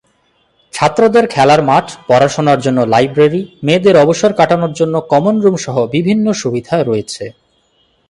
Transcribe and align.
ছাত্রদের 0.73 1.25
খেলার 1.27 1.61
মাঠ, 1.63 1.85
পড়াশোনার 2.07 2.59
জন্য 2.61 2.79
লাইব্রেরী, 2.93 3.41
মেয়েদের 3.63 3.95
অবসর 3.97 4.31
কাটানোর 4.33 4.73
জন্য 4.73 4.95
কমন 5.11 5.35
রুম 5.43 5.55
সহ 5.57 5.75
বিভিন্ন 5.95 6.25
সুবিধা 6.41 6.75
রয়েছে। 6.83 7.25